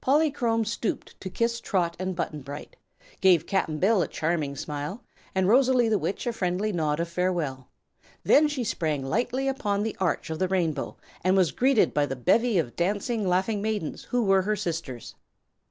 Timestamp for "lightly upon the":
9.04-9.94